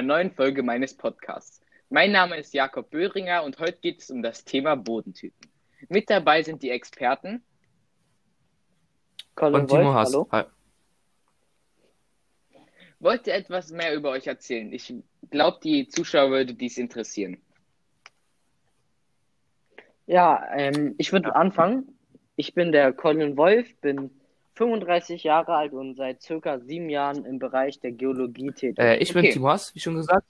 Einer 0.00 0.14
neuen 0.14 0.30
Folge 0.30 0.62
meines 0.62 0.94
Podcasts. 0.96 1.60
Mein 1.90 2.10
Name 2.10 2.38
ist 2.38 2.54
Jakob 2.54 2.88
Böhringer 2.88 3.44
und 3.44 3.58
heute 3.58 3.76
geht 3.82 4.00
es 4.00 4.10
um 4.10 4.22
das 4.22 4.46
Thema 4.46 4.74
Bodentypen. 4.74 5.50
Mit 5.90 6.08
dabei 6.08 6.42
sind 6.42 6.62
die 6.62 6.70
Experten 6.70 7.42
Colin 9.34 9.60
Und 9.60 9.68
Timo 9.68 9.84
Wolf, 9.84 9.94
Haas. 9.94 10.08
hallo. 10.08 10.28
Hi. 10.32 10.44
Wollt 12.98 13.26
ihr 13.26 13.34
etwas 13.34 13.72
mehr 13.72 13.94
über 13.94 14.08
euch 14.12 14.26
erzählen? 14.26 14.72
Ich 14.72 14.90
glaube, 15.28 15.58
die 15.62 15.86
Zuschauer 15.86 16.30
würde 16.30 16.54
dies 16.54 16.78
interessieren. 16.78 17.36
Ja, 20.06 20.48
ähm, 20.56 20.94
ich 20.96 21.12
würde 21.12 21.36
anfangen. 21.36 21.94
Ich 22.36 22.54
bin 22.54 22.72
der 22.72 22.94
Colin 22.94 23.36
Wolf, 23.36 23.76
bin 23.82 24.18
35 24.60 25.24
Jahre 25.24 25.54
alt 25.54 25.72
und 25.72 25.94
seit 25.94 26.20
circa 26.20 26.58
sieben 26.58 26.90
Jahren 26.90 27.24
im 27.24 27.38
Bereich 27.38 27.80
der 27.80 27.92
Geologie 27.92 28.50
tätig. 28.50 28.78
Äh, 28.78 28.98
ich 28.98 29.14
bin 29.14 29.24
Okay. 29.24 29.32
Timo 29.32 29.48
Haas, 29.48 29.74
wie 29.74 29.80
schon 29.80 29.94
gesagt. 29.94 30.26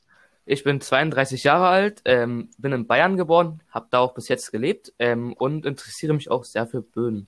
Ich 0.46 0.62
bin 0.62 0.80
32 0.80 1.42
Jahre 1.42 1.66
alt, 1.66 2.00
ähm, 2.04 2.48
bin 2.56 2.72
in 2.72 2.86
Bayern 2.86 3.16
geboren, 3.16 3.60
habe 3.70 3.88
da 3.90 3.98
auch 3.98 4.14
bis 4.14 4.28
jetzt 4.28 4.52
gelebt 4.52 4.92
ähm, 5.00 5.32
und 5.32 5.66
interessiere 5.66 6.12
mich 6.12 6.30
auch 6.30 6.44
sehr 6.44 6.68
für 6.68 6.80
Böden. 6.80 7.26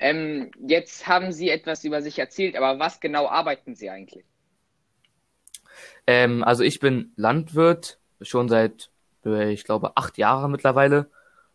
Ähm, 0.00 0.50
jetzt 0.58 1.06
haben 1.06 1.30
Sie 1.30 1.48
etwas 1.48 1.84
über 1.84 2.02
sich 2.02 2.18
erzählt, 2.18 2.56
aber 2.56 2.80
was 2.80 2.98
genau 2.98 3.28
arbeiten 3.28 3.76
Sie 3.76 3.88
eigentlich? 3.88 4.24
Ähm, 6.08 6.42
also 6.42 6.64
ich 6.64 6.80
bin 6.80 7.12
Landwirt, 7.14 8.00
schon 8.20 8.48
seit, 8.48 8.90
äh, 9.24 9.52
ich 9.52 9.62
glaube, 9.62 9.96
acht 9.96 10.18
Jahren 10.18 10.50
mittlerweile 10.50 11.08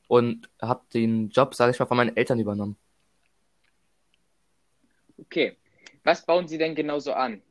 und 0.07 0.49
habe 0.61 0.83
den 0.93 1.29
Job, 1.29 1.55
sage 1.55 1.71
ich 1.71 1.79
mal, 1.79 1.87
von 1.87 1.97
meinen 1.97 2.15
Eltern 2.15 2.39
übernommen. 2.39 2.77
Okay. 5.17 5.57
Was 6.03 6.25
bauen 6.25 6.47
Sie 6.47 6.57
denn 6.57 6.75
genau 6.75 6.99
so 6.99 7.13
an? 7.13 7.41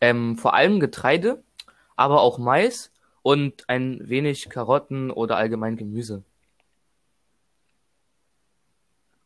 Ähm, 0.00 0.36
vor 0.36 0.54
allem 0.54 0.80
Getreide, 0.80 1.42
aber 1.96 2.20
auch 2.20 2.38
Mais 2.38 2.92
und 3.22 3.68
ein 3.68 4.00
wenig 4.08 4.48
Karotten 4.48 5.10
oder 5.10 5.36
allgemein 5.36 5.76
Gemüse. 5.76 6.22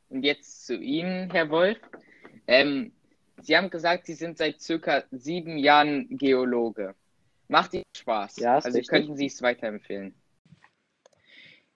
Und 0.09 0.23
jetzt 0.23 0.67
zu 0.67 0.77
Ihnen, 0.77 1.31
Herr 1.31 1.51
Wolf. 1.51 1.79
Ähm, 2.47 2.93
Sie 3.43 3.57
haben 3.57 3.71
gesagt, 3.71 4.07
Sie 4.07 4.15
sind 4.15 4.39
seit 4.39 4.61
circa 4.61 5.05
sieben 5.11 5.59
Jahren 5.59 6.17
Geologe. 6.17 6.95
Macht 7.49 7.75
Ihnen 7.75 7.85
Spaß? 7.97 8.37
Ja, 8.37 8.59
ist 8.59 8.67
also 8.67 8.79
richtig. 8.79 8.91
könnten 8.91 9.17
Sie 9.17 9.27
es 9.27 9.43
weiterempfehlen? 9.43 10.15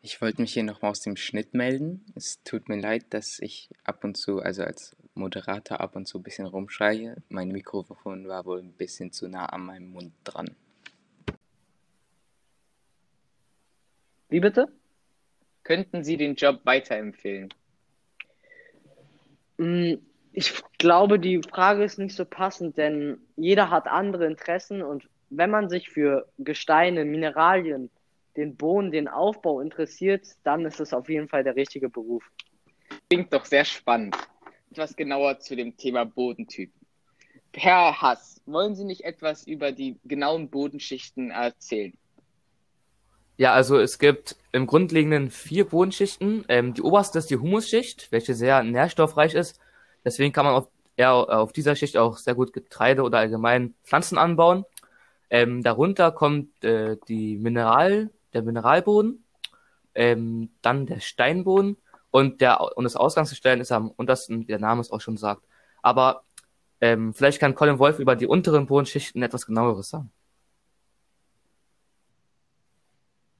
Ich 0.00 0.20
wollte 0.20 0.40
mich 0.40 0.52
hier 0.52 0.64
nochmal 0.64 0.90
aus 0.90 1.00
dem 1.00 1.16
Schnitt 1.16 1.54
melden. 1.54 2.04
Es 2.16 2.42
tut 2.42 2.68
mir 2.68 2.80
leid, 2.80 3.06
dass 3.10 3.38
ich 3.38 3.70
ab 3.84 4.02
und 4.02 4.16
zu, 4.16 4.40
also 4.40 4.64
als 4.64 4.96
Moderator 5.14 5.80
ab 5.80 5.96
und 5.96 6.06
zu 6.06 6.18
ein 6.18 6.22
bisschen 6.22 6.46
rumschreie. 6.46 7.16
Mein 7.28 7.48
Mikrofon 7.48 8.28
war 8.28 8.44
wohl 8.44 8.60
ein 8.60 8.72
bisschen 8.72 9.12
zu 9.12 9.28
nah 9.28 9.46
an 9.46 9.66
meinem 9.66 9.90
Mund 9.90 10.12
dran. 10.24 10.56
Wie 14.28 14.40
bitte? 14.40 14.68
Könnten 15.62 16.02
Sie 16.02 16.16
den 16.16 16.34
Job 16.34 16.60
weiterempfehlen? 16.64 17.52
Mm, 19.58 19.94
Ich 20.32 20.54
glaube, 20.78 21.18
die 21.18 21.42
Frage 21.42 21.84
ist 21.84 21.98
nicht 21.98 22.16
so 22.16 22.24
passend, 22.24 22.78
denn 22.78 23.18
jeder 23.36 23.68
hat 23.68 23.86
andere 23.86 24.26
Interessen 24.26 24.82
und 24.82 25.06
wenn 25.28 25.50
man 25.50 25.68
sich 25.68 25.90
für 25.90 26.26
Gesteine, 26.38 27.04
Mineralien, 27.04 27.90
den 28.36 28.56
Boden, 28.56 28.90
den 28.90 29.08
Aufbau 29.08 29.60
interessiert, 29.60 30.26
dann 30.44 30.64
ist 30.64 30.80
es 30.80 30.94
auf 30.94 31.08
jeden 31.08 31.28
Fall 31.28 31.44
der 31.44 31.56
richtige 31.56 31.88
Beruf. 31.88 32.24
Klingt 33.10 33.32
doch 33.32 33.44
sehr 33.44 33.64
spannend. 33.64 34.16
Etwas 34.72 34.96
genauer 34.96 35.38
zu 35.38 35.54
dem 35.54 35.76
Thema 35.76 36.06
Bodentypen. 36.06 36.80
Herr 37.52 38.00
Hass, 38.00 38.40
wollen 38.46 38.74
Sie 38.74 38.84
nicht 38.84 39.04
etwas 39.04 39.46
über 39.46 39.70
die 39.70 39.98
genauen 40.04 40.48
Bodenschichten 40.48 41.30
erzählen? 41.30 41.92
Ja, 43.36 43.52
also 43.52 43.78
es 43.78 43.98
gibt 43.98 44.36
im 44.50 44.66
Grundlegenden 44.66 45.30
vier 45.30 45.66
Bodenschichten. 45.68 46.46
Ähm, 46.48 46.72
die 46.72 46.80
oberste 46.80 47.18
ist 47.18 47.28
die 47.28 47.36
Humusschicht, 47.36 48.10
welche 48.12 48.32
sehr 48.32 48.62
nährstoffreich 48.62 49.34
ist. 49.34 49.60
Deswegen 50.06 50.32
kann 50.32 50.46
man 50.46 50.54
auf, 50.54 50.68
eher 50.96 51.12
auf 51.12 51.52
dieser 51.52 51.76
Schicht 51.76 51.98
auch 51.98 52.16
sehr 52.16 52.34
gut 52.34 52.54
Getreide 52.54 53.02
oder 53.02 53.18
allgemein 53.18 53.74
Pflanzen 53.84 54.16
anbauen. 54.16 54.64
Ähm, 55.28 55.62
darunter 55.62 56.12
kommt 56.12 56.64
äh, 56.64 56.96
die 57.08 57.36
Mineral, 57.36 58.08
der 58.32 58.40
Mineralboden, 58.40 59.22
ähm, 59.94 60.48
dann 60.62 60.86
der 60.86 61.00
Steinboden 61.00 61.76
und 62.12 62.40
der 62.40 62.60
und 62.76 62.84
das 62.84 62.94
Ausgangsgestein 62.94 63.60
ist 63.60 63.72
am 63.72 63.90
untersten, 63.90 64.42
wie 64.42 64.44
der 64.46 64.60
Name 64.60 64.80
es 64.80 64.92
auch 64.92 65.00
schon 65.00 65.16
sagt. 65.16 65.42
Aber 65.82 66.22
ähm, 66.80 67.14
vielleicht 67.14 67.40
kann 67.40 67.56
Colin 67.56 67.80
Wolf 67.80 67.98
über 67.98 68.14
die 68.14 68.26
unteren 68.26 68.66
Bodenschichten 68.66 69.22
etwas 69.22 69.46
genaueres 69.46 69.88
sagen. 69.88 70.12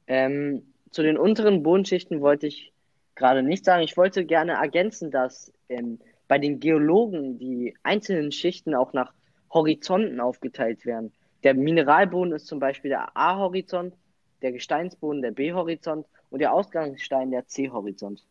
Ähm, 0.09 0.75
zu 0.91 1.03
den 1.03 1.16
unteren 1.16 1.62
Bodenschichten 1.62 2.21
wollte 2.21 2.47
ich 2.47 2.72
gerade 3.15 3.43
nicht 3.43 3.65
sagen. 3.65 3.82
Ich 3.82 3.97
wollte 3.97 4.25
gerne 4.25 4.53
ergänzen, 4.55 5.11
dass 5.11 5.53
ähm, 5.69 6.00
bei 6.27 6.38
den 6.38 6.59
Geologen 6.59 7.38
die 7.38 7.77
einzelnen 7.82 8.32
Schichten 8.32 8.75
auch 8.75 8.93
nach 8.94 9.12
Horizonten 9.53 10.19
aufgeteilt 10.19 10.87
werden. 10.87 11.12
Der 11.44 11.55
Mineralboden 11.55 12.32
ist 12.32 12.47
zum 12.47 12.59
Beispiel 12.59 12.88
der 12.88 13.16
A-Horizont, 13.16 13.94
der 14.41 14.53
Gesteinsboden 14.53 15.21
der 15.21 15.32
B-Horizont 15.32 16.06
und 16.31 16.38
der 16.38 16.55
Ausgangsstein 16.55 17.31
der 17.31 17.47
C-Horizont. 17.47 18.25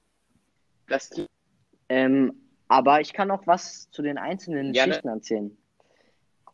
Das 0.91 1.09
Ähm, 1.89 2.33
aber 2.67 3.01
ich 3.01 3.13
kann 3.13 3.31
auch 3.31 3.45
was 3.47 3.89
zu 3.91 4.01
den 4.01 4.17
einzelnen 4.17 4.73
Ja, 4.73 4.85
ne? 4.85 4.93
Schichten 4.93 5.07
erzählen. 5.09 5.57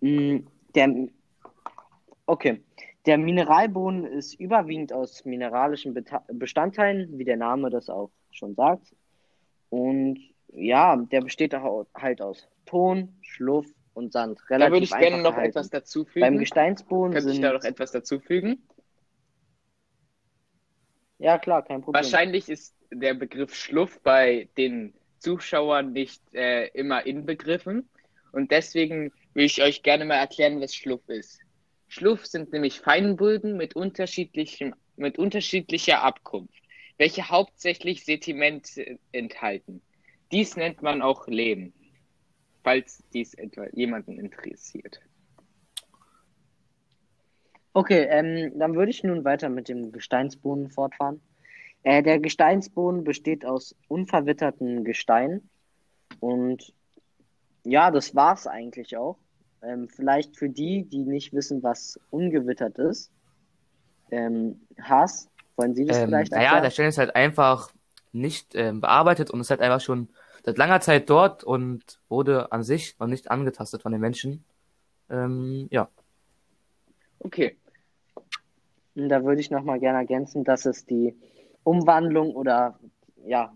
Mm, 0.02 0.38
Der, 0.76 1.08
okay. 2.26 2.64
Der 3.06 3.18
Mineralboden 3.18 4.06
ist 4.06 4.34
überwiegend 4.34 4.92
aus 4.92 5.24
mineralischen 5.26 5.94
Beta 5.94 6.24
Bestandteilen, 6.28 7.18
wie 7.18 7.24
der 7.24 7.38
Name 7.38 7.70
das 7.70 7.90
auch 7.90 8.12
schon 8.32 8.54
sagt. 8.56 8.94
Und 9.70 10.20
ja, 10.50 10.96
der 10.98 11.22
besteht 11.22 11.56
auch 11.56 11.86
halt 11.96 12.22
aus 12.22 12.48
Ton, 12.66 13.16
Schluff 13.22 13.66
und 13.94 14.12
Sand. 14.12 14.40
da 14.40 14.56
Relativ 14.56 14.72
würde 14.74 14.84
ich 14.86 14.92
gerne 14.92 15.22
noch 15.24 15.32
gehalten. 15.32 15.50
etwas 15.52 15.70
Beim 15.70 15.80
dazufügen. 15.82 16.38
Gesteinsboden 16.40 17.14
Könnte 17.14 17.30
ich 17.30 17.36
sind, 17.36 17.44
da 17.44 17.54
noch 17.54 17.64
etwas 17.64 17.92
dazufügen? 17.92 18.62
ja 21.20 21.38
klar, 21.40 21.64
kein 21.64 21.82
Problem. 21.82 22.04
Wahrscheinlich 22.04 22.50
ist 22.50 22.77
der 22.92 23.14
Begriff 23.14 23.56
Schluff 23.56 24.00
bei 24.02 24.50
den 24.58 24.94
Zuschauern 25.20 25.94
nicht 25.94 26.22
äh, 26.34 26.68
immer 26.70 27.06
inbegriffen. 27.06 27.90
Und 28.32 28.52
deswegen 28.52 29.12
will 29.34 29.46
ich 29.46 29.62
euch 29.62 29.84
gerne 29.84 30.06
mal 30.06 30.16
erklären, 30.16 30.62
was 30.62 30.76
Schluff 30.76 31.08
ist. 31.08 31.40
Schluff 31.88 32.26
sind 32.26 32.52
nämlich 32.52 32.80
Feinböden 32.80 33.58
mit, 33.58 33.76
unterschiedlichem, 33.76 34.76
mit 34.96 35.18
unterschiedlicher 35.18 36.04
Abkunft, 36.04 36.62
welche 36.98 37.30
hauptsächlich 37.30 38.04
Sediment 38.04 38.70
enthalten. 39.12 39.82
Dies 40.32 40.58
nennt 40.58 40.82
man 40.82 41.02
auch 41.02 41.28
Lehm, 41.28 41.74
falls 42.64 43.04
dies 43.14 43.34
etwa 43.36 43.68
jemanden 43.72 44.20
interessiert. 44.20 45.00
Okay, 47.74 48.08
ähm, 48.10 48.58
dann 48.58 48.76
würde 48.76 48.90
ich 48.90 49.04
nun 49.04 49.24
weiter 49.24 49.50
mit 49.50 49.70
dem 49.70 49.92
Gesteinsboden 49.92 50.70
fortfahren. 50.72 51.22
Äh, 51.88 52.04
der 52.04 52.20
Gesteinsboden 52.20 53.06
besteht 53.06 53.46
aus 53.46 53.74
unverwitterten 53.88 54.84
Gestein 54.84 55.50
und 56.20 56.74
ja, 57.64 57.92
das 57.92 58.16
war's 58.16 58.48
eigentlich 58.48 58.98
auch. 58.98 59.18
Ähm, 59.62 59.88
vielleicht 59.90 60.38
für 60.38 60.50
die, 60.50 60.84
die 60.86 61.06
nicht 61.06 61.34
wissen, 61.34 61.64
was 61.64 62.00
ungewittert 62.10 62.78
ist. 62.78 63.12
Ähm, 64.12 64.68
Haas, 64.82 65.30
wollen 65.58 65.76
Sie 65.76 65.86
das 65.86 65.98
Ähm, 65.98 66.10
vielleicht 66.10 66.34
naja, 66.34 66.36
erklären? 66.36 66.64
der 66.64 66.72
Stein 66.72 66.90
ist 66.90 66.98
halt 66.98 67.16
einfach 67.16 67.74
nicht 68.12 68.56
ähm, 68.56 68.82
bearbeitet 68.82 69.32
und 69.32 69.40
ist 69.42 69.50
halt 69.52 69.62
einfach 69.62 69.82
schon 69.82 70.10
seit 70.46 70.58
langer 70.58 70.82
Zeit 70.82 71.10
dort 71.10 71.44
und 71.44 72.02
wurde 72.10 72.52
an 72.52 72.64
sich 72.64 73.00
noch 73.00 73.08
nicht 73.08 73.32
angetastet 73.32 73.84
von 73.84 73.94
den 73.94 74.02
Menschen. 74.02 74.46
Ähm, 75.10 75.68
ja. 75.72 75.90
Okay, 77.20 77.58
Da 78.96 79.24
würde 79.24 79.40
ich 79.42 79.52
nochmal 79.52 79.80
gerne 79.80 80.00
ergänzen, 80.00 80.44
dass 80.44 80.66
es 80.66 80.86
die 80.86 81.16
Umwandlung 81.68 82.34
oder 82.34 82.80
ja, 83.26 83.54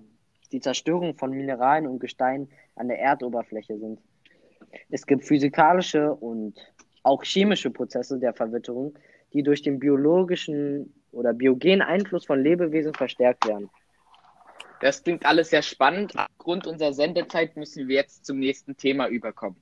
die 0.51 0.59
Zerstörung 0.59 1.15
von 1.15 1.31
Mineralien 1.31 1.87
und 1.87 1.99
Gestein 1.99 2.49
an 2.75 2.89
der 2.89 2.99
Erdoberfläche 2.99 3.77
sind. 3.77 4.01
Es 4.89 5.05
gibt 5.05 5.23
physikalische 5.23 6.13
und 6.13 6.59
auch 7.03 7.23
chemische 7.23 7.71
Prozesse 7.71 8.19
der 8.19 8.33
Verwitterung, 8.33 8.97
die 9.33 9.43
durch 9.43 9.61
den 9.61 9.79
biologischen 9.79 10.93
oder 11.13 11.33
biogenen 11.33 11.81
Einfluss 11.81 12.25
von 12.25 12.43
Lebewesen 12.43 12.93
verstärkt 12.93 13.47
werden. 13.47 13.69
das 14.81 15.03
klingt 15.03 15.25
alles 15.25 15.49
sehr 15.49 15.61
spannend. 15.61 16.13
Aufgrund 16.17 16.67
unserer 16.67 16.91
Sendezeit 16.91 17.55
müssen 17.55 17.87
wir 17.87 17.95
jetzt 17.95 18.25
zum 18.25 18.39
nächsten 18.39 18.75
Thema 18.75 19.07
überkommen. 19.07 19.57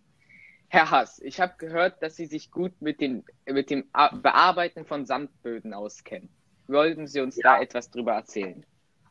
Herr 0.70 0.90
Hass, 0.90 1.20
ich 1.22 1.40
habe 1.40 1.54
gehört, 1.58 2.02
dass 2.02 2.16
Sie 2.16 2.26
sich 2.26 2.50
gut 2.52 2.74
mit, 2.82 3.00
den, 3.00 3.26
mit 3.46 3.70
dem 3.70 3.86
Bearbeiten 3.92 4.86
von 4.86 5.06
Sandböden 5.06 5.74
auskennen. 5.74 6.30
Wollten 6.70 7.08
Sie 7.08 7.20
uns 7.20 7.36
da 7.36 7.60
etwas 7.60 7.90
drüber 7.90 8.14
erzählen? 8.14 8.64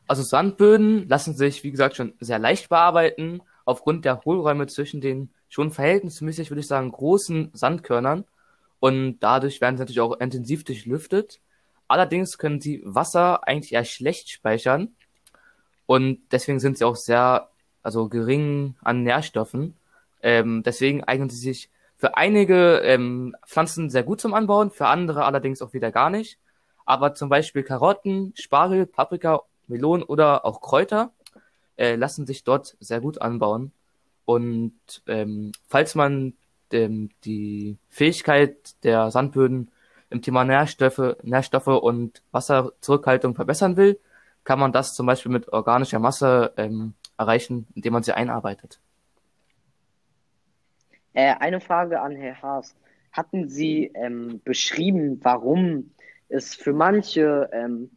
Also 0.07 0.23
Sandböden 0.23 1.07
lassen 1.07 1.35
sich, 1.35 1.63
wie 1.63 1.71
gesagt, 1.71 1.97
schon 1.97 2.13
sehr 2.19 2.39
leicht 2.39 2.69
bearbeiten, 2.69 3.41
aufgrund 3.65 4.05
der 4.05 4.23
Hohlräume 4.23 4.67
zwischen 4.67 5.01
den 5.01 5.29
schon 5.49 5.69
verhältnismäßig, 5.69 6.49
würde 6.49 6.61
ich 6.61 6.67
sagen, 6.67 6.91
großen 6.91 7.51
Sandkörnern 7.53 8.25
und 8.79 9.19
dadurch 9.19 9.61
werden 9.61 9.77
sie 9.77 9.81
natürlich 9.81 9.99
auch 9.99 10.19
intensiv 10.19 10.63
durchlüftet. 10.63 11.39
Allerdings 11.87 12.37
können 12.37 12.61
sie 12.61 12.81
Wasser 12.85 13.47
eigentlich 13.47 13.73
eher 13.73 13.83
schlecht 13.85 14.29
speichern 14.29 14.95
und 15.85 16.21
deswegen 16.31 16.59
sind 16.59 16.77
sie 16.77 16.85
auch 16.85 16.95
sehr, 16.95 17.49
also 17.83 18.07
gering 18.07 18.75
an 18.81 19.03
Nährstoffen. 19.03 19.75
Ähm, 20.21 20.63
deswegen 20.63 21.03
eignen 21.03 21.29
sie 21.29 21.37
sich 21.37 21.69
für 21.97 22.15
einige 22.15 22.79
ähm, 22.79 23.35
Pflanzen 23.45 23.89
sehr 23.89 24.03
gut 24.03 24.21
zum 24.21 24.33
Anbauen, 24.33 24.71
für 24.71 24.87
andere 24.87 25.25
allerdings 25.25 25.61
auch 25.61 25.73
wieder 25.73 25.91
gar 25.91 26.09
nicht. 26.09 26.39
Aber 26.89 27.13
zum 27.13 27.29
Beispiel 27.29 27.61
Karotten, 27.61 28.33
Spargel, 28.35 28.87
Paprika, 28.87 29.41
Melonen 29.67 30.01
oder 30.01 30.43
auch 30.43 30.59
Kräuter 30.59 31.11
äh, 31.77 31.93
lassen 31.93 32.25
sich 32.25 32.43
dort 32.43 32.77
sehr 32.79 32.99
gut 32.99 33.21
anbauen. 33.21 33.71
Und 34.25 34.73
ähm, 35.05 35.51
falls 35.67 35.93
man 35.93 36.33
ähm, 36.71 37.11
die 37.25 37.77
Fähigkeit 37.89 38.83
der 38.83 39.11
Sandböden 39.11 39.69
im 40.09 40.23
Thema 40.23 40.43
Nährstoffe, 40.45 41.15
Nährstoffe 41.21 41.67
und 41.67 42.23
Wasserzurückhaltung 42.31 43.35
verbessern 43.35 43.77
will, 43.77 43.99
kann 44.43 44.57
man 44.57 44.71
das 44.71 44.95
zum 44.95 45.05
Beispiel 45.05 45.31
mit 45.31 45.53
organischer 45.53 45.99
Masse 45.99 46.53
ähm, 46.57 46.95
erreichen, 47.19 47.67
indem 47.75 47.93
man 47.93 48.01
sie 48.01 48.13
einarbeitet. 48.13 48.79
Äh, 51.13 51.35
eine 51.39 51.61
Frage 51.61 52.01
an 52.01 52.15
Herr 52.15 52.41
Haas. 52.41 52.75
Hatten 53.11 53.47
Sie 53.47 53.91
ähm, 53.93 54.41
beschrieben, 54.43 55.19
warum 55.21 55.91
es 56.29 56.55
für 56.55 56.73
manche, 56.73 57.49
ähm, 57.51 57.91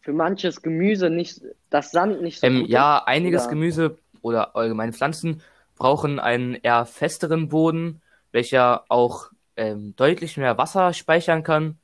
für 0.00 0.12
manches 0.12 0.62
Gemüse 0.62 1.10
nicht, 1.10 1.40
das 1.70 1.90
Sand 1.90 2.22
nicht 2.22 2.40
so 2.40 2.46
Ähm, 2.46 2.60
gut 2.60 2.68
ja, 2.68 2.98
ist? 2.98 3.06
einiges 3.08 3.42
Oder- 3.42 3.50
Gemüse 3.50 3.98
oder 4.22 4.56
allgemeine 4.56 4.92
Pflanzen 4.92 5.42
brauchen 5.76 6.18
einen 6.20 6.54
eher 6.54 6.86
festeren 6.86 7.48
Boden, 7.48 8.02
welcher 8.32 8.84
auch 8.90 9.30
ähm, 9.56 9.94
deutlich 9.96 10.36
mehr 10.36 10.58
Wasser 10.58 10.92
speichern 10.92 11.42
kann. 11.42 11.78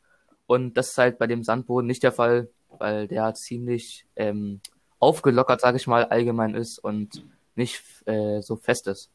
Und 0.47 0.75
das 0.77 0.91
ist 0.91 0.99
halt 0.99 1.19
bei 1.19 1.27
dem 1.27 1.43
Sandboden 1.43 1.87
nicht 1.87 2.03
der 2.03 2.13
Fall, 2.13 2.49
weil 2.79 3.07
der 3.09 3.35
ziemlich 3.35 4.07
ähm, 4.17 4.61
aufgelockert, 4.99 5.61
sage 5.61 5.77
ich 5.77 5.87
mal, 5.87 6.05
allgemein 6.05 6.55
ist 6.55 6.79
und 6.79 7.25
nicht 7.55 7.83
äh, 8.07 8.41
so 8.41 8.57
fest 8.57 8.87
ist. 8.89 9.11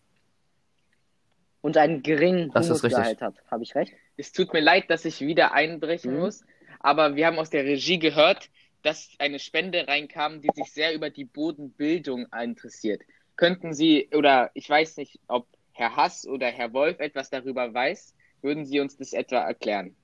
Und 1.61 1.77
einen 1.77 2.01
geringen 2.03 2.51
ist. 2.51 2.69
Humusgehalt 2.69 3.21
hat. 3.21 3.35
Habe 3.51 3.63
ich 3.63 3.75
recht? 3.75 3.93
Es 4.17 4.31
tut 4.31 4.53
mir 4.53 4.61
leid, 4.61 4.89
dass 4.89 5.05
ich 5.05 5.21
wieder 5.21 5.53
einbrechen 5.53 6.13
Mhm. 6.13 6.19
muss, 6.19 6.43
aber 6.79 7.15
wir 7.15 7.27
haben 7.27 7.39
aus 7.39 7.49
der 7.51 7.65
Regie 7.65 7.99
gehört, 7.99 8.49
dass 8.81 9.09
eine 9.19 9.39
Spende 9.39 9.87
reinkam, 9.87 10.41
die 10.41 10.49
sich 10.55 10.71
sehr 10.71 10.93
über 10.93 11.09
die 11.09 11.25
Bodenbildung 11.25 12.27
interessiert. 12.31 13.03
Könnten 13.35 13.73
Sie, 13.73 14.09
oder 14.13 14.51
ich 14.53 14.69
weiß 14.69 14.97
nicht, 14.97 15.19
ob 15.27 15.47
Herr 15.73 15.95
Hass 15.95 16.27
oder 16.27 16.47
Herr 16.47 16.73
Wolf 16.73 16.99
etwas 16.99 17.29
darüber 17.29 17.73
weiß, 17.73 18.15
würden 18.41 18.65
Sie 18.65 18.79
uns 18.79 18.97
das 18.97 19.13
etwa 19.13 19.37
erklären? 19.37 19.95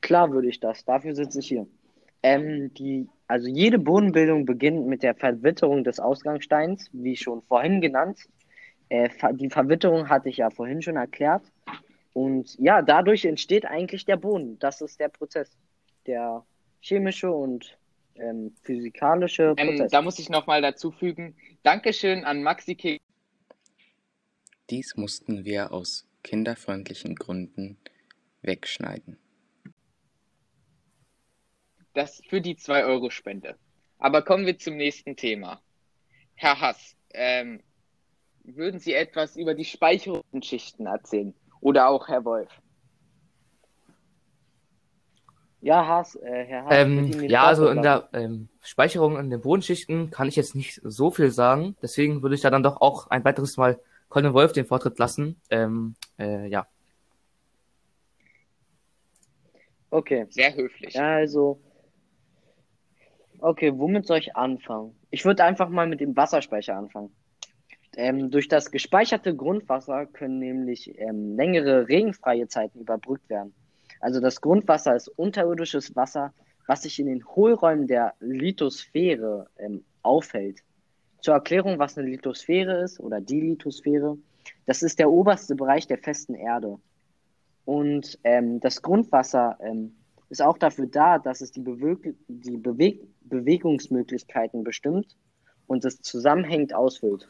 Klar 0.00 0.32
würde 0.32 0.48
ich 0.48 0.60
das. 0.60 0.84
Dafür 0.84 1.14
sitze 1.14 1.40
ich 1.40 1.48
hier. 1.48 1.66
Ähm, 2.22 2.72
die, 2.74 3.08
also 3.28 3.48
jede 3.48 3.78
Bodenbildung 3.78 4.44
beginnt 4.46 4.86
mit 4.86 5.02
der 5.02 5.14
Verwitterung 5.14 5.84
des 5.84 6.00
Ausgangssteins, 6.00 6.88
wie 6.92 7.16
schon 7.16 7.42
vorhin 7.42 7.80
genannt. 7.80 8.20
Äh, 8.88 9.10
die 9.34 9.50
Verwitterung 9.50 10.08
hatte 10.08 10.28
ich 10.28 10.38
ja 10.38 10.50
vorhin 10.50 10.82
schon 10.82 10.96
erklärt. 10.96 11.42
Und 12.18 12.56
ja, 12.58 12.82
dadurch 12.82 13.24
entsteht 13.24 13.64
eigentlich 13.64 14.04
der 14.04 14.16
Boden. 14.16 14.58
Das 14.58 14.80
ist 14.80 14.98
der 14.98 15.08
Prozess. 15.08 15.56
Der 16.06 16.44
chemische 16.80 17.30
und 17.30 17.78
ähm, 18.16 18.52
physikalische 18.62 19.54
Ähm, 19.56 19.68
Prozess. 19.68 19.92
da 19.92 20.02
muss 20.02 20.18
ich 20.18 20.28
nochmal 20.28 20.60
dazu 20.60 20.90
fügen, 20.90 21.36
Dankeschön 21.62 22.24
an 22.24 22.42
Maxi 22.42 22.74
K. 22.74 22.98
Dies 24.68 24.96
mussten 24.96 25.44
wir 25.44 25.70
aus 25.72 26.08
kinderfreundlichen 26.24 27.14
Gründen 27.14 27.78
wegschneiden. 28.42 29.18
das 31.94 32.20
für 32.28 32.40
die 32.40 32.54
2-Euro-Spende. 32.54 33.56
Aber 33.98 34.22
kommen 34.22 34.46
wir 34.46 34.56
zum 34.58 34.76
nächsten 34.76 35.16
Thema. 35.16 35.60
Herr 36.36 36.60
Hass, 36.60 36.94
ähm, 37.12 37.60
würden 38.44 38.78
Sie 38.78 38.94
etwas 38.94 39.36
über 39.36 39.54
die 39.54 39.64
Speicherungsschichten 39.64 40.86
erzählen? 40.86 41.34
Oder 41.60 41.88
auch 41.88 42.08
Herr 42.08 42.24
Wolf? 42.24 42.48
ja, 45.60 45.86
Haas, 45.86 46.14
äh, 46.16 46.44
Herr 46.44 46.64
Haas, 46.64 46.74
Ähm, 46.74 47.28
ja, 47.28 47.44
also 47.44 47.68
in 47.68 47.82
der 47.82 48.08
ähm, 48.12 48.48
Speicherung 48.62 49.18
in 49.18 49.30
den 49.30 49.40
Bodenschichten 49.40 50.10
kann 50.10 50.28
ich 50.28 50.36
jetzt 50.36 50.54
nicht 50.54 50.80
so 50.84 51.10
viel 51.10 51.30
sagen. 51.30 51.76
Deswegen 51.82 52.22
würde 52.22 52.34
ich 52.34 52.42
da 52.42 52.50
dann 52.50 52.62
doch 52.62 52.80
auch 52.80 53.08
ein 53.08 53.24
weiteres 53.24 53.56
Mal 53.56 53.80
Colin 54.08 54.34
Wolf 54.34 54.52
den 54.52 54.66
Vortritt 54.66 54.98
lassen. 54.98 55.40
Ähm, 55.50 55.96
äh, 56.18 56.46
ja. 56.46 56.66
Okay. 59.90 60.26
Sehr 60.30 60.54
höflich. 60.54 60.94
Ja, 60.94 61.16
also. 61.16 61.60
Okay, 63.40 63.72
womit 63.76 64.06
soll 64.06 64.18
ich 64.18 64.36
anfangen? 64.36 64.96
Ich 65.10 65.24
würde 65.24 65.44
einfach 65.44 65.68
mal 65.68 65.86
mit 65.86 66.00
dem 66.00 66.16
Wasserspeicher 66.16 66.76
anfangen. 66.76 67.12
Ähm, 67.98 68.30
durch 68.30 68.46
das 68.46 68.70
gespeicherte 68.70 69.34
Grundwasser 69.34 70.06
können 70.06 70.38
nämlich 70.38 70.96
ähm, 71.00 71.34
längere 71.34 71.88
regenfreie 71.88 72.46
Zeiten 72.46 72.78
überbrückt 72.78 73.28
werden. 73.28 73.52
Also 73.98 74.20
das 74.20 74.40
Grundwasser 74.40 74.94
ist 74.94 75.08
unterirdisches 75.08 75.96
Wasser, 75.96 76.32
was 76.68 76.82
sich 76.82 77.00
in 77.00 77.06
den 77.06 77.26
Hohlräumen 77.26 77.88
der 77.88 78.14
Lithosphäre 78.20 79.48
ähm, 79.58 79.82
aufhält. 80.02 80.60
Zur 81.22 81.34
Erklärung, 81.34 81.80
was 81.80 81.98
eine 81.98 82.06
Lithosphäre 82.06 82.84
ist 82.84 83.00
oder 83.00 83.20
die 83.20 83.40
Lithosphäre, 83.40 84.16
das 84.64 84.84
ist 84.84 85.00
der 85.00 85.10
oberste 85.10 85.56
Bereich 85.56 85.88
der 85.88 85.98
festen 85.98 86.36
Erde. 86.36 86.78
Und 87.64 88.16
ähm, 88.22 88.60
das 88.60 88.80
Grundwasser 88.80 89.58
ähm, 89.60 89.96
ist 90.28 90.40
auch 90.40 90.56
dafür 90.56 90.86
da, 90.86 91.18
dass 91.18 91.40
es 91.40 91.50
die, 91.50 91.62
Beweg 91.62 92.14
die 92.28 92.58
Beweg 92.58 93.02
Bewegungsmöglichkeiten 93.22 94.62
bestimmt 94.62 95.16
und 95.66 95.84
es 95.84 96.00
zusammenhängend 96.00 96.72
ausfüllt. 96.74 97.26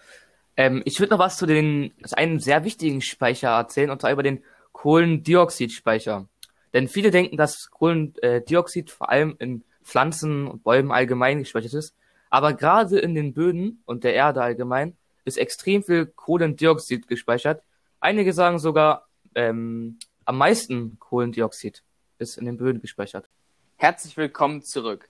Ähm, 0.58 0.82
ich 0.84 0.98
würde 0.98 1.12
noch 1.12 1.20
was 1.20 1.38
zu 1.38 1.46
den, 1.46 1.92
zu 2.04 2.18
einem 2.18 2.40
sehr 2.40 2.64
wichtigen 2.64 3.00
Speicher 3.00 3.50
erzählen, 3.50 3.90
und 3.90 4.00
zwar 4.00 4.10
über 4.10 4.24
den 4.24 4.42
Kohlendioxidspeicher. 4.72 6.28
Denn 6.74 6.88
viele 6.88 7.12
denken, 7.12 7.36
dass 7.36 7.70
Kohlendioxid 7.70 8.90
vor 8.90 9.08
allem 9.08 9.36
in 9.38 9.62
Pflanzen 9.84 10.48
und 10.48 10.64
Bäumen 10.64 10.90
allgemein 10.90 11.38
gespeichert 11.38 11.74
ist. 11.74 11.94
Aber 12.28 12.52
gerade 12.52 12.98
in 12.98 13.14
den 13.14 13.32
Böden 13.32 13.82
und 13.86 14.02
der 14.02 14.14
Erde 14.14 14.42
allgemein 14.42 14.96
ist 15.24 15.38
extrem 15.38 15.84
viel 15.84 16.06
Kohlendioxid 16.06 17.06
gespeichert. 17.06 17.62
Einige 18.00 18.32
sagen 18.32 18.58
sogar, 18.58 19.06
ähm, 19.36 19.98
am 20.24 20.38
meisten 20.38 20.98
Kohlendioxid 20.98 21.84
ist 22.18 22.36
in 22.36 22.46
den 22.46 22.56
Böden 22.56 22.80
gespeichert. 22.82 23.28
Herzlich 23.76 24.16
willkommen 24.16 24.62
zurück. 24.62 25.08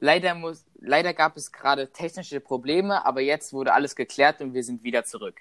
Leider, 0.00 0.34
muss, 0.34 0.64
leider 0.80 1.14
gab 1.14 1.36
es 1.36 1.52
gerade 1.52 1.90
technische 1.90 2.40
Probleme, 2.40 3.04
aber 3.04 3.20
jetzt 3.20 3.52
wurde 3.52 3.72
alles 3.72 3.96
geklärt 3.96 4.40
und 4.40 4.54
wir 4.54 4.62
sind 4.62 4.82
wieder 4.82 5.04
zurück. 5.04 5.40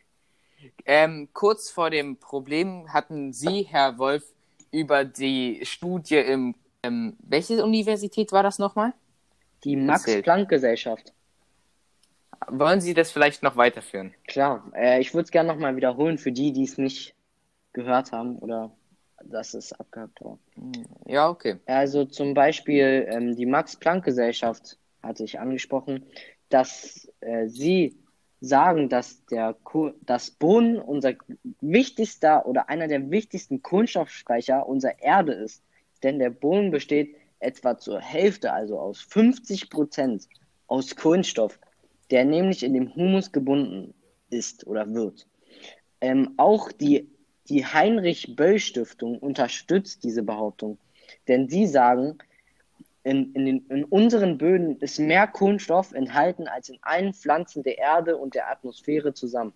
Ähm, 0.85 1.29
kurz 1.33 1.69
vor 1.69 1.89
dem 1.89 2.17
Problem 2.17 2.91
hatten 2.91 3.33
Sie, 3.33 3.63
Herr 3.63 3.97
Wolf, 3.97 4.23
über 4.71 5.05
die 5.05 5.61
Studie 5.63 6.17
im, 6.17 6.55
ähm, 6.83 7.15
welche 7.19 7.63
Universität 7.63 8.31
war 8.31 8.43
das 8.43 8.59
nochmal? 8.59 8.93
Die. 9.63 9.75
Max-Planck-Gesellschaft. 9.75 11.13
Wollen 12.47 12.81
Sie 12.81 12.93
das 12.93 13.11
vielleicht 13.11 13.43
noch 13.43 13.55
weiterführen? 13.55 14.13
Klar, 14.27 14.63
äh, 14.75 14.99
ich 14.99 15.13
würde 15.13 15.25
es 15.25 15.31
gerne 15.31 15.51
nochmal 15.51 15.75
wiederholen 15.75 16.17
für 16.17 16.31
die, 16.31 16.51
die 16.51 16.63
es 16.63 16.77
nicht 16.77 17.15
gehört 17.73 18.11
haben 18.11 18.37
oder 18.37 18.71
dass 19.25 19.53
es 19.53 19.74
abgehakt 19.74 20.24
war. 20.24 20.38
Ja, 21.05 21.29
okay. 21.29 21.58
Also 21.65 22.05
zum 22.05 22.34
Beispiel 22.34 23.08
ähm, 23.10 23.36
die 23.36 23.46
Max-Planck-Gesellschaft 23.46 24.77
hatte 25.01 25.24
ich 25.24 25.39
angesprochen, 25.39 26.05
dass 26.50 27.10
äh, 27.22 27.48
sie 27.48 27.98
sagen, 28.41 28.89
dass 28.89 29.25
der 29.25 29.55
das 30.05 30.32
Boden 30.32 30.77
unser 30.77 31.13
wichtigster 31.62 32.46
oder 32.46 32.70
einer 32.70 32.88
der 32.88 33.10
wichtigsten 33.10 33.62
Kohlenstoffspeicher 33.62 34.67
unserer 34.67 35.01
Erde 35.01 35.34
ist. 35.34 35.63
Denn 36.03 36.20
der 36.20 36.29
Boden 36.29 36.72
besteht 36.72 37.15
etwa 37.39 37.77
zur 37.77 38.00
Hälfte, 38.00 38.53
also 38.53 38.79
aus 38.79 39.01
50 39.01 39.70
Prozent 39.70 40.27
aus 40.67 40.96
Kohlenstoff, 40.96 41.60
der 42.12 42.25
nämlich 42.25 42.63
in 42.63 42.74
dem 42.74 42.94
Humus 42.96 43.32
gebunden 43.32 43.94
ist 44.29 44.67
oder 44.67 44.91
wird. 44.94 45.27
Ähm, 46.01 46.34
auch 46.38 46.72
die, 46.72 47.10
die 47.49 47.65
Heinrich-Böll-Stiftung 47.65 49.19
unterstützt 49.19 50.03
diese 50.03 50.23
Behauptung. 50.23 50.77
Denn 51.27 51.49
sie 51.49 51.67
sagen, 51.67 52.17
in, 53.03 53.33
in, 53.33 53.45
den, 53.45 53.65
in 53.67 53.83
unseren 53.85 54.37
Böden 54.37 54.79
ist 54.79 54.97
mehr 54.99 55.27
Kohlenstoff 55.27 55.91
enthalten 55.91 56.47
als 56.47 56.69
in 56.69 56.79
allen 56.81 57.13
Pflanzen 57.13 57.61
der 57.61 57.77
Erde 57.77 58.17
und 58.17 58.33
der 58.33 58.49
Atmosphäre 58.49 59.13
zusammen. 59.13 59.53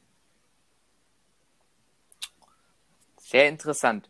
Sehr 3.17 3.49
interessant. 3.49 4.09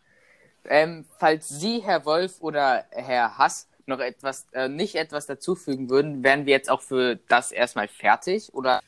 Ähm, 0.65 1.05
falls 1.17 1.47
Sie, 1.47 1.79
Herr 1.79 2.05
Wolf 2.05 2.41
oder 2.41 2.85
Herr 2.91 3.37
Hass, 3.37 3.69
noch 3.85 3.99
etwas, 3.99 4.45
äh, 4.51 4.67
nicht 4.69 4.95
etwas 4.95 5.25
dazufügen 5.25 5.89
würden, 5.89 6.23
wären 6.23 6.45
wir 6.45 6.53
jetzt 6.53 6.69
auch 6.69 6.81
für 6.81 7.15
das 7.27 7.51
erstmal 7.51 7.87
fertig 7.87 8.53
oder? 8.53 8.81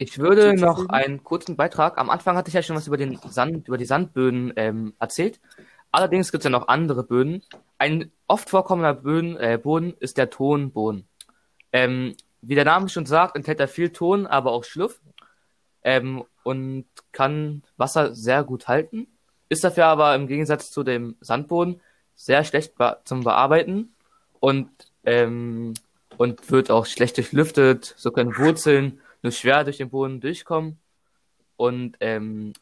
Ich 0.00 0.18
würde 0.18 0.54
noch 0.54 0.88
einen 0.88 1.24
kurzen 1.24 1.56
Beitrag. 1.56 1.98
Am 1.98 2.08
Anfang 2.08 2.36
hatte 2.36 2.48
ich 2.48 2.54
ja 2.54 2.62
schon 2.62 2.76
was 2.76 2.86
über 2.86 2.96
den 2.96 3.18
Sand, 3.28 3.66
über 3.66 3.76
die 3.76 3.84
Sandböden 3.84 4.52
ähm, 4.54 4.94
erzählt. 5.00 5.40
Allerdings 5.90 6.30
gibt 6.30 6.42
es 6.42 6.44
ja 6.44 6.50
noch 6.50 6.68
andere 6.68 7.02
Böden. 7.02 7.42
Ein 7.78 8.12
oft 8.28 8.48
vorkommender 8.48 8.94
Böden, 8.94 9.36
äh, 9.36 9.58
Boden 9.60 9.94
ist 9.98 10.16
der 10.16 10.30
Tonboden. 10.30 11.08
Ähm, 11.72 12.14
wie 12.42 12.54
der 12.54 12.64
Name 12.64 12.88
schon 12.88 13.06
sagt, 13.06 13.34
enthält 13.34 13.58
er 13.58 13.66
viel 13.66 13.90
Ton, 13.90 14.28
aber 14.28 14.52
auch 14.52 14.62
Schluff. 14.62 15.00
Ähm, 15.82 16.24
und 16.44 16.86
kann 17.10 17.64
Wasser 17.76 18.14
sehr 18.14 18.44
gut 18.44 18.68
halten. 18.68 19.08
Ist 19.48 19.64
dafür 19.64 19.86
aber 19.86 20.14
im 20.14 20.28
Gegensatz 20.28 20.70
zu 20.70 20.84
dem 20.84 21.16
Sandboden 21.20 21.80
sehr 22.14 22.44
schlecht 22.44 22.76
be 22.76 22.98
zum 23.04 23.24
Bearbeiten 23.24 23.94
und, 24.38 24.70
ähm, 25.04 25.74
und 26.16 26.50
wird 26.52 26.70
auch 26.70 26.86
schlecht 26.86 27.16
durchlüftet. 27.16 27.94
So 27.96 28.12
können 28.12 28.36
Wurzeln 28.36 29.00
nur 29.22 29.32
schwer 29.32 29.64
durch 29.64 29.78
den 29.78 29.90
Boden 29.90 30.20
durchkommen. 30.20 30.78
Und 31.56 31.96
ähm, 32.00 32.52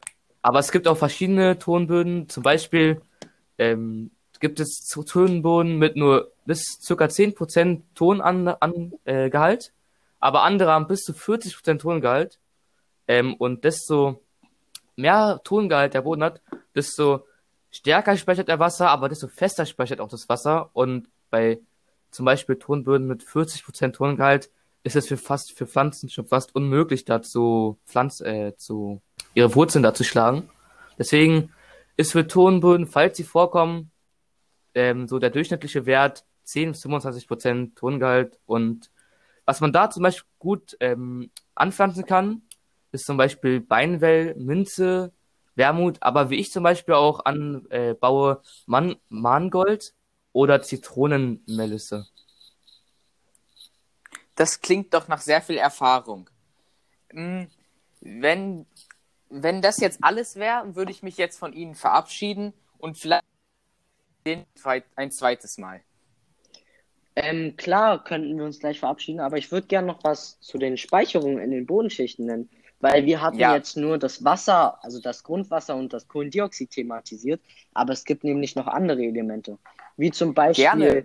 aber 0.41 0.59
es 0.59 0.71
gibt 0.71 0.87
auch 0.87 0.97
verschiedene 0.97 1.59
Tonböden. 1.59 2.29
Zum 2.29 2.43
Beispiel 2.43 3.01
ähm, 3.57 4.11
gibt 4.39 4.59
es 4.59 4.85
Tonböden 4.87 5.77
mit 5.77 5.95
nur 5.95 6.31
bis 6.45 6.79
circa 6.81 7.05
10% 7.05 7.81
Tonangehalt, 7.95 8.61
an, 8.61 8.93
äh, 9.05 9.57
aber 10.19 10.43
andere 10.43 10.71
haben 10.71 10.87
bis 10.87 11.03
zu 11.03 11.13
40% 11.13 11.79
Tongehalt. 11.79 12.39
Ähm, 13.07 13.35
und 13.35 13.63
desto 13.63 14.23
mehr 14.95 15.41
Tongehalt 15.43 15.93
der 15.93 16.01
Boden 16.01 16.23
hat, 16.23 16.41
desto 16.75 17.25
stärker 17.71 18.17
speichert 18.17 18.49
er 18.49 18.59
Wasser, 18.59 18.89
aber 18.89 19.09
desto 19.09 19.27
fester 19.27 19.65
speichert 19.65 19.99
auch 19.99 20.09
das 20.09 20.29
Wasser. 20.29 20.69
Und 20.73 21.09
bei 21.29 21.59
zum 22.11 22.25
Beispiel 22.25 22.55
Tonböden 22.55 23.07
mit 23.07 23.23
40% 23.23 23.93
Tongehalt 23.93 24.49
ist 24.83 24.95
es 24.95 25.07
für 25.07 25.17
fast 25.17 25.51
für 25.51 25.67
Pflanzen 25.67 26.09
schon 26.09 26.27
fast 26.27 26.55
unmöglich, 26.55 27.05
dazu 27.05 27.79
Pflanz, 27.85 28.21
äh, 28.21 28.55
zu 28.57 29.01
ihre 29.33 29.53
Wurzeln 29.55 29.83
da 29.83 29.93
zu 29.93 30.03
schlagen. 30.03 30.49
Deswegen 30.97 31.51
ist 31.97 32.11
für 32.11 32.27
Tonböden, 32.27 32.87
falls 32.87 33.17
sie 33.17 33.23
vorkommen, 33.23 33.91
ähm, 34.73 35.07
so 35.07 35.19
der 35.19 35.29
durchschnittliche 35.29 35.85
Wert 35.85 36.25
10 36.43 36.71
bis 36.71 36.85
25% 36.85 37.75
Tongehalt. 37.75 38.39
Und 38.45 38.91
was 39.45 39.61
man 39.61 39.73
da 39.73 39.89
zum 39.89 40.03
Beispiel 40.03 40.29
gut 40.39 40.77
ähm, 40.79 41.31
anpflanzen 41.55 42.05
kann, 42.05 42.43
ist 42.91 43.05
zum 43.05 43.17
Beispiel 43.17 43.59
Beinwell, 43.59 44.35
Minze, 44.35 45.11
Wermut, 45.55 45.97
aber 46.01 46.29
wie 46.29 46.35
ich 46.35 46.51
zum 46.51 46.63
Beispiel 46.63 46.93
auch 46.93 47.25
anbaue, 47.25 48.33
äh, 48.33 48.61
Man 48.67 48.95
Mangold 49.09 49.93
oder 50.31 50.61
Zitronenmelisse. 50.61 52.07
Das 54.37 54.61
klingt 54.61 54.93
doch 54.93 55.07
nach 55.09 55.19
sehr 55.19 55.41
viel 55.41 55.57
Erfahrung. 55.57 56.29
Hm, 57.09 57.47
Wenn, 58.01 58.65
wenn 59.29 59.61
das 59.61 59.79
jetzt 59.79 59.99
alles 60.03 60.35
wäre, 60.35 60.75
würde 60.75 60.91
ich 60.91 61.03
mich 61.03 61.17
jetzt 61.17 61.37
von 61.37 61.53
Ihnen 61.53 61.75
verabschieden 61.75 62.53
und 62.77 62.97
vielleicht 62.97 63.23
ein 64.95 65.11
zweites 65.11 65.57
Mal. 65.57 65.81
Ähm, 67.15 67.57
klar 67.57 68.03
könnten 68.03 68.37
wir 68.37 68.45
uns 68.45 68.59
gleich 68.59 68.79
verabschieden, 68.79 69.21
aber 69.21 69.37
ich 69.37 69.51
würde 69.51 69.65
gerne 69.65 69.87
noch 69.87 70.03
was 70.03 70.39
zu 70.39 70.59
den 70.59 70.77
Speicherungen 70.77 71.39
in 71.39 71.49
den 71.49 71.65
Bodenschichten 71.65 72.27
nennen, 72.27 72.47
weil 72.79 73.05
wir 73.05 73.21
hatten 73.21 73.39
Ja. 73.39 73.55
jetzt 73.55 73.75
nur 73.75 73.97
das 73.97 74.23
Wasser, 74.23 74.83
also 74.83 75.01
das 75.01 75.23
Grundwasser 75.23 75.75
und 75.75 75.93
das 75.93 76.07
Kohlendioxid 76.07 76.69
thematisiert, 76.69 77.41
aber 77.73 77.93
es 77.93 78.03
gibt 78.05 78.23
nämlich 78.23 78.55
noch 78.55 78.67
andere 78.67 79.01
Elemente, 79.01 79.57
wie 79.97 80.11
zum 80.11 80.33
Beispiel 80.33 80.63
Gerne, 80.65 81.03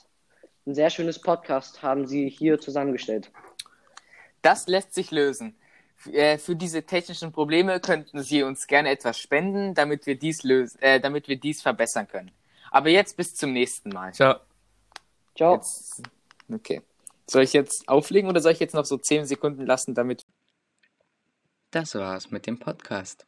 ein 0.66 0.74
sehr 0.76 0.90
schönes 0.90 1.22
Podcast 1.22 1.84
haben 1.84 2.08
sie 2.08 2.30
hier 2.30 2.60
zusammengestellt. 2.60 3.32
Das 4.42 4.68
lässt 4.68 4.94
sich 4.94 5.12
lösen. 5.12 5.56
Äh, 6.12 6.38
für 6.38 6.56
diese 6.56 6.84
technischen 6.84 7.32
Probleme 7.32 7.80
könnten 7.80 8.22
Sie 8.22 8.44
uns 8.44 8.68
gerne 8.68 8.90
etwas 8.90 9.20
spenden, 9.20 9.74
damit 9.74 10.06
wir 10.06 10.18
dies 10.18 10.44
lösen, 10.44 10.80
äh, 10.82 11.00
damit 11.00 11.28
wir 11.28 11.38
dies 11.40 11.62
verbessern 11.62 12.08
können. 12.08 12.32
Aber 12.72 12.90
jetzt 12.90 13.18
bis 13.18 13.34
zum 13.34 13.54
nächsten 13.54 13.90
Mal. 13.90 14.14
Ciao. 14.14 14.36
Ciao. 15.36 15.56
Jetzt, 15.56 16.04
okay. 16.54 16.82
Soll 17.28 17.44
ich 17.44 17.54
jetzt 17.54 17.88
auflegen 17.88 18.30
oder 18.30 18.42
soll 18.42 18.52
ich 18.52 18.60
jetzt 18.60 18.76
noch 18.76 18.86
so 18.86 18.98
10 18.98 19.26
Sekunden 19.26 19.66
lassen, 19.66 19.96
damit 19.96 20.25
Das 21.76 21.94
war's 21.96 22.32
mit 22.32 22.48
dem 22.48 22.58
Podcast. 22.58 23.28